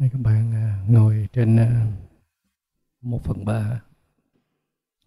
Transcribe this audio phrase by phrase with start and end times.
[0.00, 1.86] mấy các bạn à, ngồi trên à,
[3.00, 3.82] một phần ba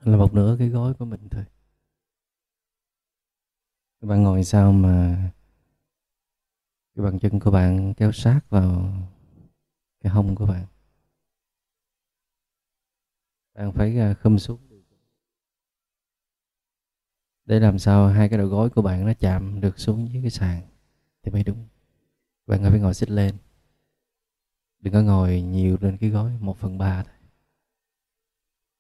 [0.03, 1.43] là một nửa cái gối của mình thôi.
[4.01, 5.17] Các bạn ngồi sao mà
[6.95, 8.93] cái bàn chân của bạn kéo sát vào
[10.01, 10.65] cái hông của bạn?
[13.53, 14.59] Bạn phải à, khâm xuống
[17.45, 20.31] để làm sao hai cái đầu gối của bạn nó chạm được xuống dưới cái
[20.31, 20.61] sàn
[21.23, 21.67] thì mới đúng.
[22.47, 23.35] Bạn phải ngồi xích lên
[24.83, 27.13] đừng có ngồi nhiều lên cái gói một phần ba thôi.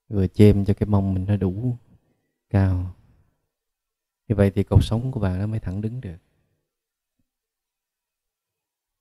[0.07, 1.77] Vừa chêm cho cái mông mình nó đủ
[2.49, 2.95] cao.
[4.27, 6.17] Như vậy thì cột sống của bạn nó mới thẳng đứng được.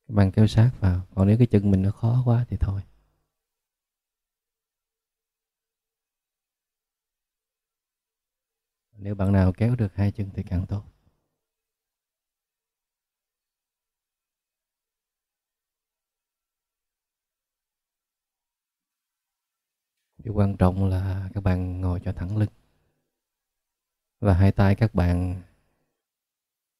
[0.08, 2.80] Bạn kéo sát vào, còn nếu cái chân mình nó khó quá thì thôi.
[8.98, 10.91] Nếu bạn nào kéo được hai chân thì càng tốt.
[20.24, 22.48] Điều quan trọng là các bạn ngồi cho thẳng lưng.
[24.20, 25.42] Và hai tay các bạn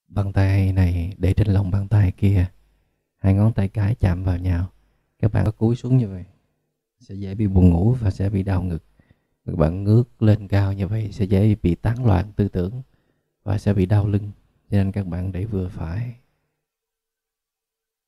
[0.09, 2.47] bàn tay này, để trên lòng bàn tay kia.
[3.17, 4.73] Hai ngón tay cái chạm vào nhau.
[5.19, 6.25] Các bạn có cúi xuống như vậy,
[7.01, 8.85] sẽ dễ bị buồn ngủ và sẽ bị đau ngực.
[9.47, 12.83] Các bạn ngước lên cao như vậy sẽ dễ bị tán loạn tư tưởng
[13.43, 14.31] và sẽ bị đau lưng.
[14.71, 16.15] Cho nên các bạn để vừa phải.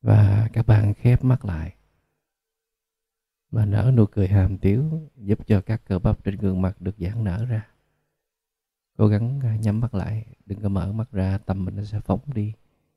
[0.02, 1.74] Và các bạn khép mắt lại
[3.54, 6.94] và nở nụ cười hàm tiếu, giúp cho các cơ bắp trên gương mặt được
[6.98, 7.68] giãn nở ra.
[8.96, 12.00] Cố gắng à, nhắm mắt lại, đừng có mở mắt ra, tâm mình nó sẽ
[12.00, 12.52] phóng đi,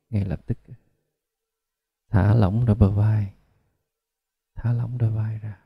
[0.09, 0.57] ngay lập tức.
[2.09, 3.33] Thả lỏng đôi bờ vai.
[4.55, 5.59] Thả lỏng đôi vai ra.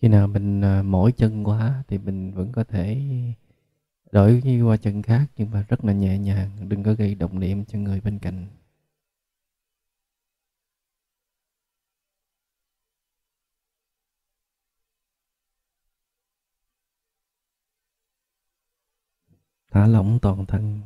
[0.00, 3.02] Khi nào mình à, mỏi chân quá thì mình vẫn có thể
[4.12, 7.64] đổi qua chân khác, nhưng mà rất là nhẹ nhàng, đừng có gây động niệm
[7.64, 8.46] cho người bên cạnh.
[19.70, 20.80] Thả lỏng toàn thân.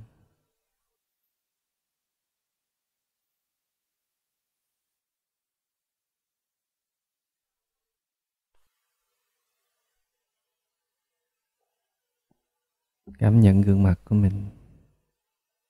[13.18, 14.50] Cảm nhận gương mặt của mình.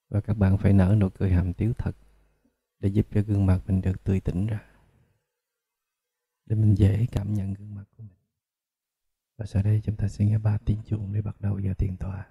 [0.09, 1.97] Và các bạn phải nở nụ cười hàm tiếu thật
[2.81, 4.63] để giúp cho gương mặt mình được tươi tỉnh ra.
[6.47, 8.17] Để mình dễ cảm nhận gương mặt của mình.
[9.37, 11.97] Và sau đây chúng ta sẽ nghe ba tiếng chuông để bắt đầu giờ thiền
[11.97, 12.27] tọa.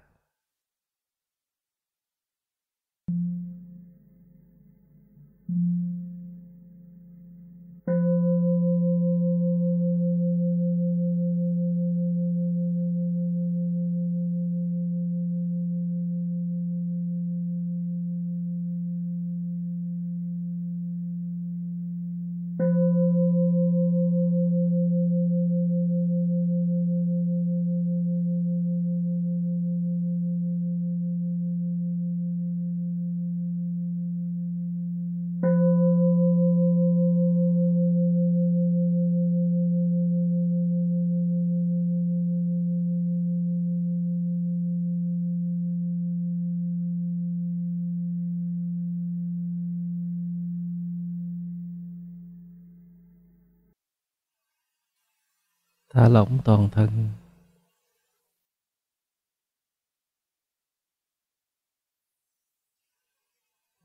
[55.94, 57.08] Thả lỏng toàn thân.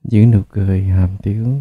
[0.04, 1.60] Giữ nụ cười hàm tiếu.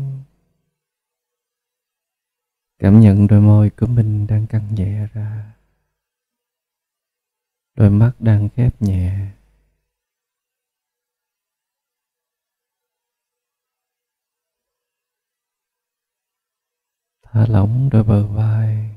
[2.78, 5.54] Cảm nhận đôi môi của mình đang căng nhẹ ra.
[7.74, 9.32] Đôi mắt đang khép nhẹ.
[17.22, 18.87] Thả lỏng đôi bờ vai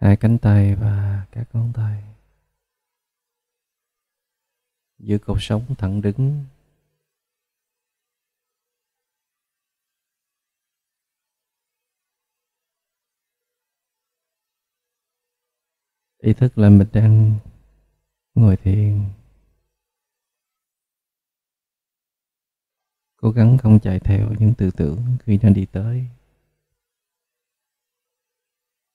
[0.00, 2.04] hai cánh tay và các ngón tay.
[4.98, 6.44] Giữ cột sống thẳng đứng.
[16.18, 17.38] Ý thức là mình đang
[18.34, 19.04] ngồi thiền.
[23.16, 26.19] Cố gắng không chạy theo những tư tưởng khi nó đi tới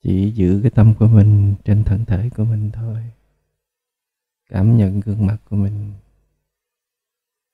[0.05, 3.03] chỉ giữ cái tâm của mình trên thân thể của mình thôi.
[4.49, 5.93] Cảm nhận gương mặt của mình.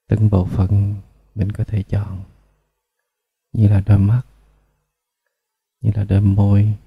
[0.08, 0.96] Từng bộ phận
[1.36, 2.24] mình có thể chọn.
[3.54, 4.22] Như là đôi mắt.
[5.82, 6.78] Như là đôi môi.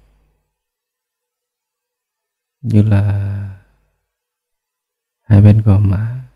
[2.61, 3.01] Như là
[5.21, 6.29] hai bên gò má.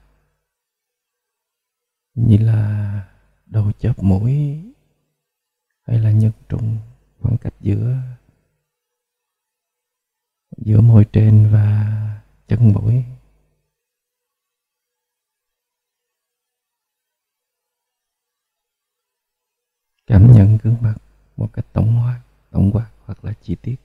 [2.13, 3.07] Như là
[3.45, 4.63] đầu chóp mũi.
[5.87, 6.77] Hay là nhân trung
[7.19, 7.97] khoảng cách giữa
[10.57, 11.85] giữa môi trên và
[12.47, 13.03] chân mũi.
[20.07, 20.95] Cảm nhận gương mặt
[21.37, 23.75] một cách tổng quát tổng quát hoặc là chi tiết.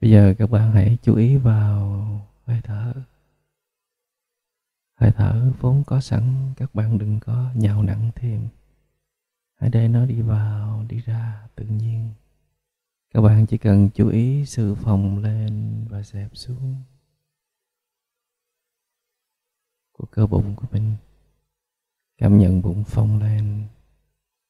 [0.00, 2.06] Bây giờ các bạn hãy chú ý vào
[2.46, 2.94] hơi thở.
[4.94, 8.48] Hơi thở vốn có sẵn, các bạn đừng có nhào nặng thêm.
[9.56, 12.08] Hãy để nó đi vào, đi ra tự nhiên.
[13.14, 16.74] Các bạn chỉ cần chú ý sự phồng lên và dẹp xuống
[19.92, 20.96] của cơ bụng của mình.
[22.18, 23.66] Cảm nhận bụng phồng lên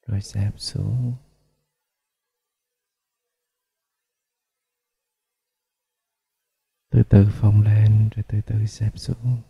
[0.06, 1.12] rồi dẹp xuống.
[6.90, 9.42] Từ từ phồng lên, rồi từ từ xẹp xuống.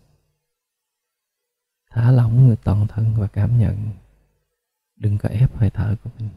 [1.90, 3.90] Thả lỏng người toàn thân và cảm nhận.
[4.96, 6.30] Đừng có ép hơi thở của mình.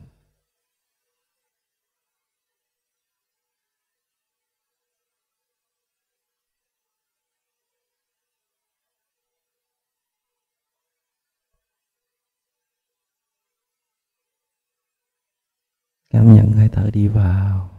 [16.10, 17.70] Cảm nhận hơi thở đi vào,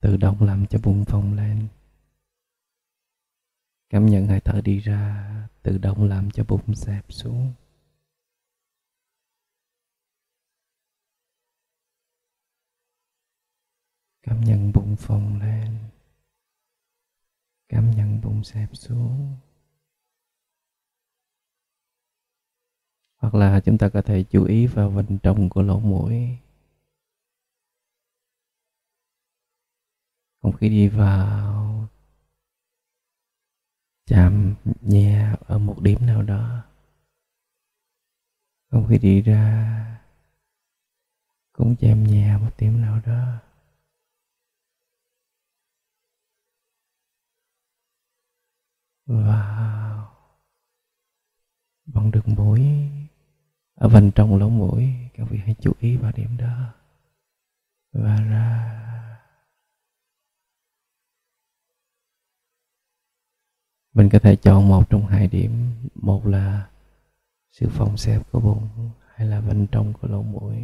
[0.00, 1.68] tự động làm cho bụng phồng lên.
[3.92, 7.52] Cảm nhận hơi thở đi ra, tự động làm cho bụng xẹp xuống.
[14.22, 15.78] Cảm nhận bụng phồng lên.
[17.68, 19.36] Cảm nhận bụng xẹp xuống.
[23.16, 26.38] Hoặc là chúng ta có thể chú ý vào vành trong của lỗ mũi.
[30.42, 31.88] Không khí đi vào
[34.12, 36.62] Dạ, chạm nhẹ ở một điểm nào đó.
[38.70, 40.00] Không khí đi ra
[41.52, 43.38] cũng chạm nhẹ một điểm nào đó.
[49.06, 50.16] Vào.
[51.84, 52.90] Bằng đường mũi.
[53.74, 56.74] Ở vành trong lỗ mũi, các vị hãy chú ý vào điểm đó.
[57.92, 59.11] Và ra.
[63.94, 65.50] Mình có thể chọn một trong hai điểm.
[65.94, 66.66] Một là
[67.52, 68.68] sự phòng xẹp của bụng
[69.14, 70.56] hay là bên trong của lỗ mũi.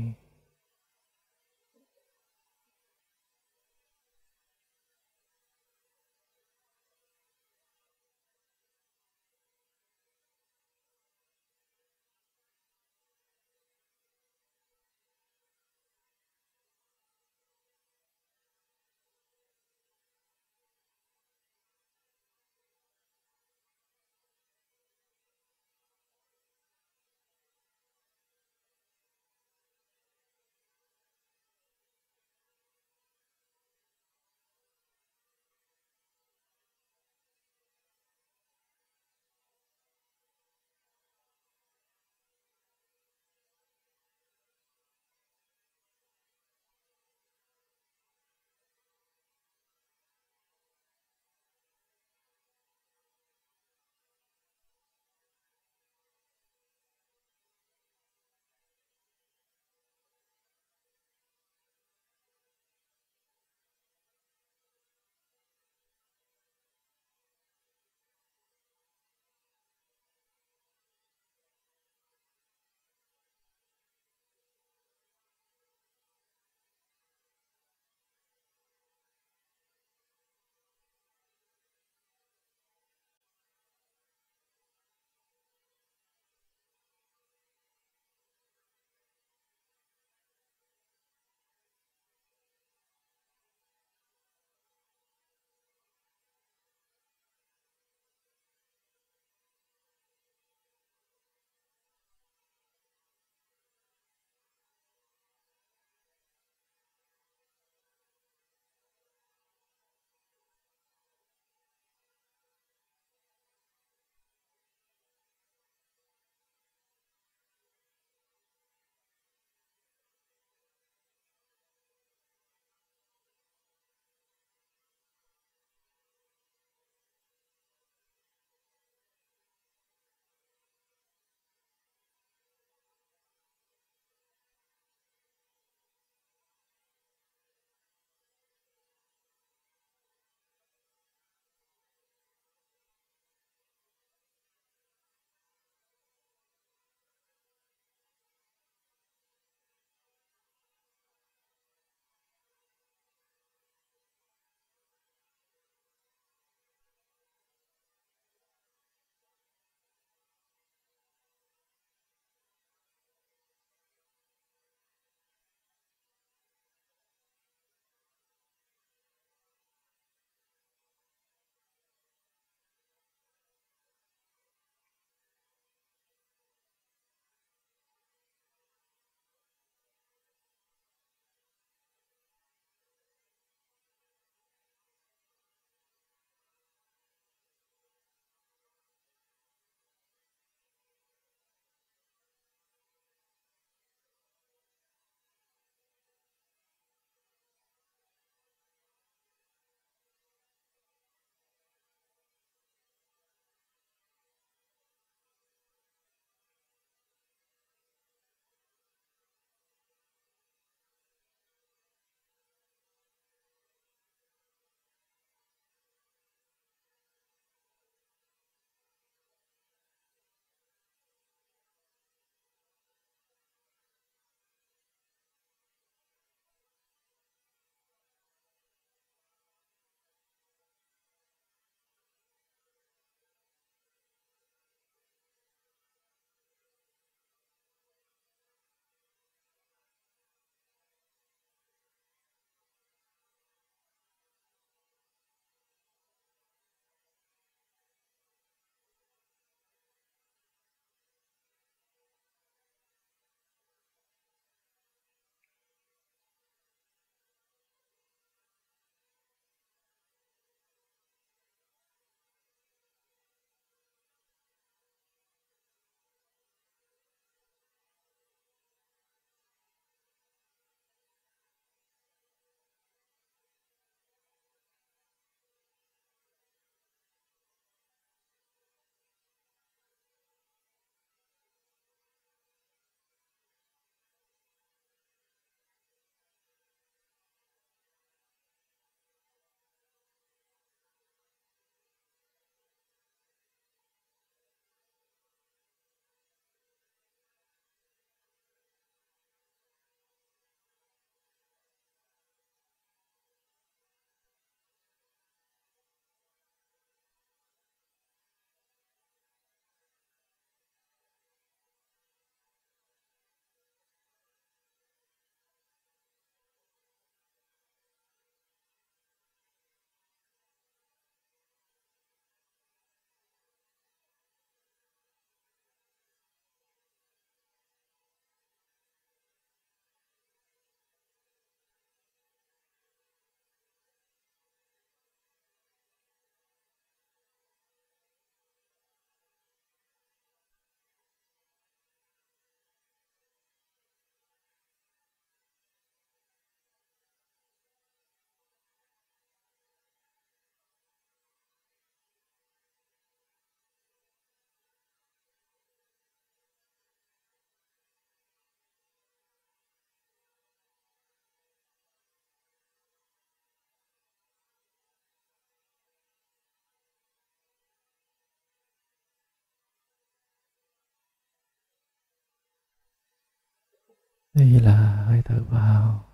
[374.38, 376.04] Đây là hơi thở vào.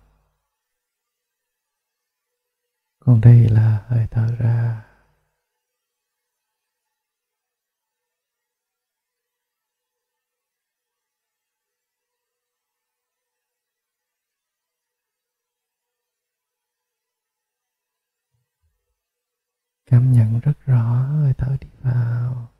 [2.99, 4.85] Còn đây là hơi thở ra.
[19.85, 20.83] Cảm nhận rất rõ
[21.21, 22.51] hơi thở đi vào.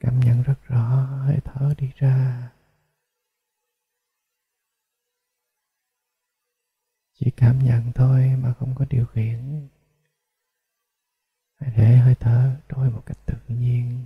[0.00, 2.52] Cảm nhận rất rõ hơi thở đi ra.
[7.24, 9.68] Chỉ cảm nhận thôi mà không có điều khiển.
[11.60, 14.00] Hãy để hơi thở trôi một cách tự nhiên.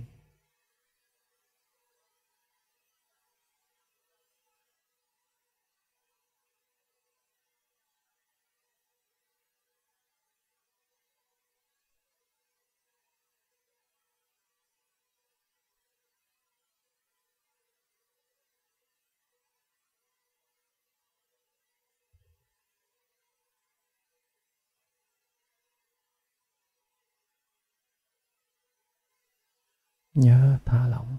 [30.17, 31.16] Nhớ tha lỏng.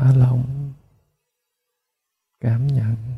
[0.00, 0.72] Thả lỏng
[2.40, 3.15] cảm nhận.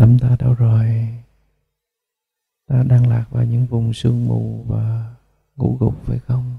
[0.00, 1.08] Tâm ta đâu rồi?
[2.66, 5.16] Ta đang lạc vào những vùng sương mù và
[5.56, 6.58] ngủ gục phải không?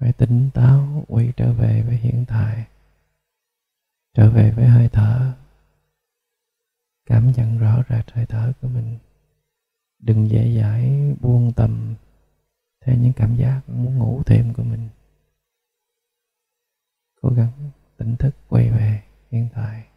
[0.00, 2.66] Phải tỉnh táo, quay trở về với hiện tại.
[4.14, 5.32] Trở về với hơi thở.
[7.06, 8.98] Cảm nhận rõ rệt hơi thở của mình.
[9.98, 11.94] Đừng dễ dãi, buông tầm
[12.84, 14.88] theo những cảm giác muốn ngủ thêm của mình.
[17.22, 19.89] Cố gắng tỉnh thức quay về hiện tại.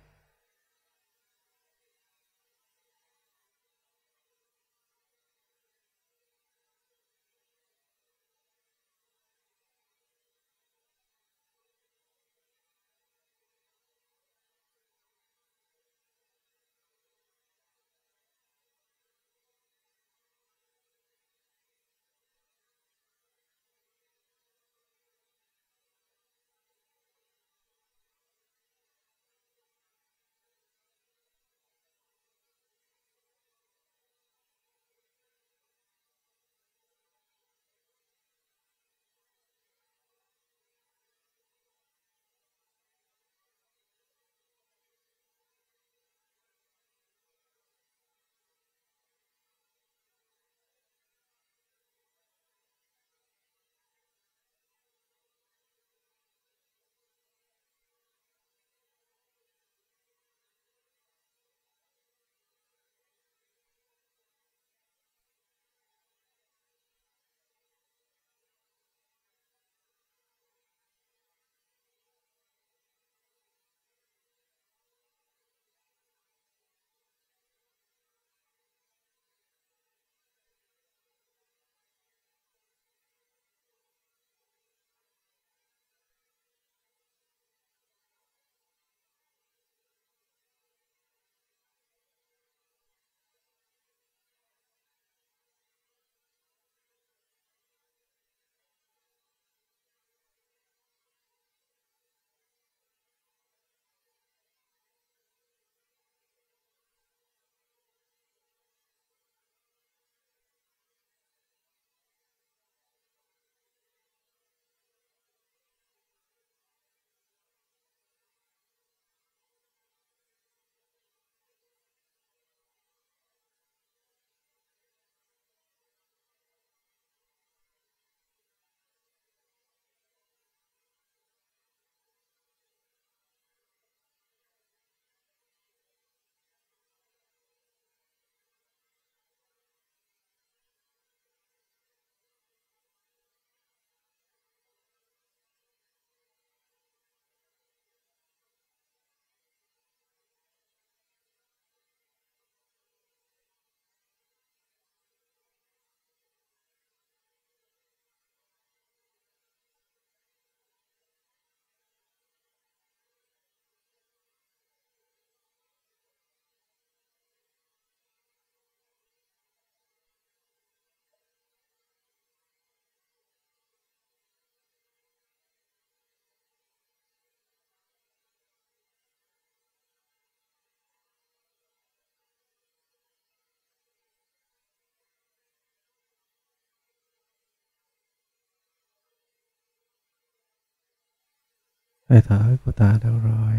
[192.13, 193.53] Hơi thở của ta đâu rồi?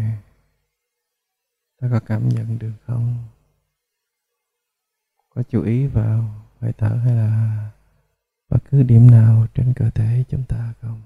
[1.81, 3.17] Ta có cảm nhận được không?
[5.29, 7.71] Có chú ý vào hơi thở hay là
[8.49, 11.01] bất cứ điểm nào trên cơ thể chúng ta không?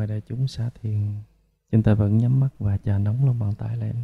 [0.00, 1.14] Và đại chúng xả thiền,
[1.70, 3.96] chúng ta vẫn nhắm mắt và chà nóng lòng bàn tay lên.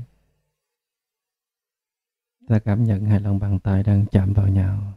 [2.48, 4.92] Ta cảm nhận hai lòng bàn tay đang chạm vào nhau.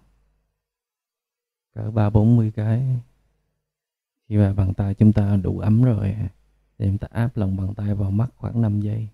[1.74, 2.98] Cỡ ba bốn mươi cái.
[4.28, 6.16] Khi mà bàn tay chúng ta đủ ấm rồi,
[6.78, 9.08] thì chúng ta áp lòng bàn tay vào mắt khoảng 5 giây.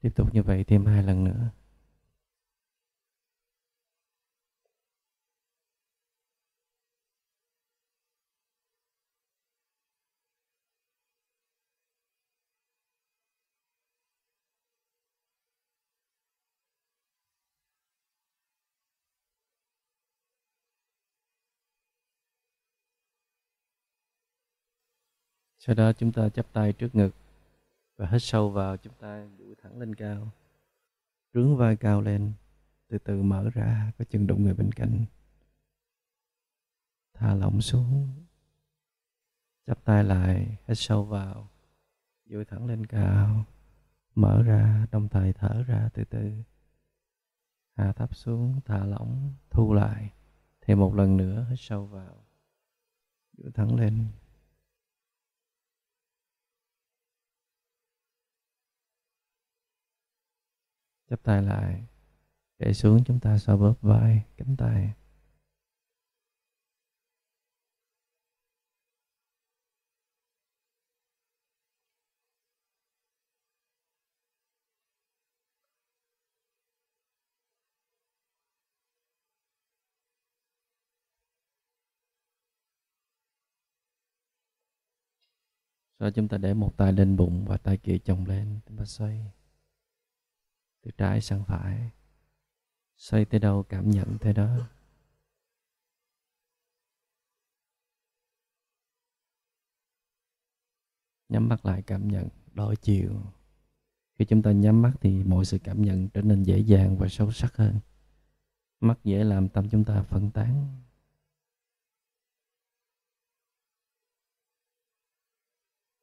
[0.00, 1.50] Tiếp tục như vậy thêm hai lần nữa.
[25.68, 27.14] Sau đó chúng ta chắp tay trước ngực
[27.96, 30.32] và hít sâu vào chúng ta duỗi thẳng lên cao.
[31.34, 32.32] Rướng vai cao lên,
[32.88, 35.04] từ từ mở ra, có chân đụng người bên cạnh.
[37.14, 38.08] Thả lỏng xuống.
[39.66, 41.48] Chắp tay lại, hít sâu vào,
[42.26, 43.44] duỗi thẳng lên cao.
[44.14, 46.32] Mở ra, đồng thời thở ra từ từ.
[47.76, 50.12] Hạ thấp xuống, thả lỏng, thu lại.
[50.60, 52.24] Thêm một lần nữa, hít sâu vào.
[53.36, 54.04] Duỗi thẳng lên,
[61.10, 61.82] chắp tay lại
[62.58, 64.92] để xuống chúng ta xoa bóp vai cánh tay.
[86.00, 88.84] Sau chúng ta để một tay lên bụng và tay kia chồng lên, chúng ta
[88.84, 89.37] xoay
[90.88, 91.90] từ trái sang phải,
[92.96, 94.68] xoay tới đâu cảm nhận tới đó.
[101.28, 103.22] Nhắm mắt lại cảm nhận đổi chiều.
[104.18, 107.08] Khi chúng ta nhắm mắt thì mọi sự cảm nhận trở nên dễ dàng và
[107.08, 107.80] sâu sắc hơn.
[108.80, 110.82] Mắt dễ làm tâm chúng ta phân tán.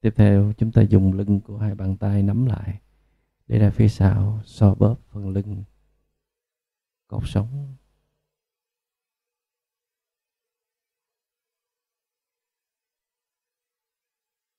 [0.02, 2.82] Tiếp theo, chúng ta dùng lưng của hai bàn tay nắm lại
[3.48, 5.64] đi ra phía sau, so bóp, phần lưng,
[7.08, 7.76] cột sống.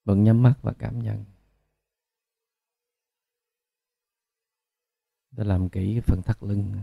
[0.05, 1.25] Vẫn nhắm mắt và cảm nhận.
[5.37, 6.75] Ta làm kỹ phần thắt lưng.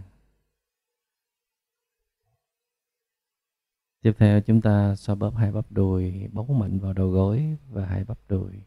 [4.01, 7.85] Tiếp theo chúng ta so bóp hai bắp đùi, bấu mạnh vào đầu gối và
[7.85, 8.63] hai bắp đùi.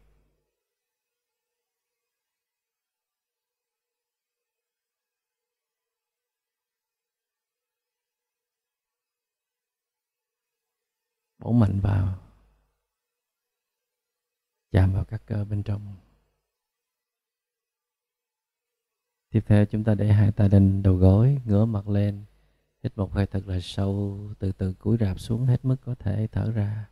[11.37, 12.19] Bổ mạnh vào.
[14.71, 15.95] Chạm vào các cơ bên trong.
[19.29, 22.25] Tiếp theo chúng ta để hai tay lên đầu gối, ngửa mặt lên.
[22.83, 26.27] Hít một hơi thật là sâu, từ từ cúi rạp xuống hết mức có thể
[26.31, 26.89] thở ra.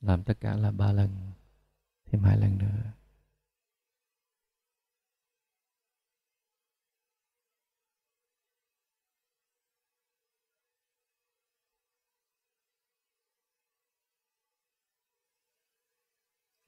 [0.00, 1.10] Làm tất cả là ba lần,
[2.04, 2.92] thêm hai lần nữa.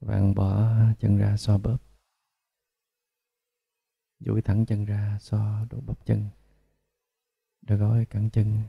[0.07, 1.79] Bạn bỏ chân ra so bóp.
[4.21, 6.29] Duỗi thẳng chân ra so đổ bắp chân.
[7.63, 8.63] Đôi gối cẳng chân.